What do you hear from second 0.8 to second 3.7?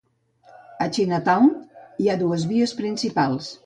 Chinatown, hi ha dues vies principals.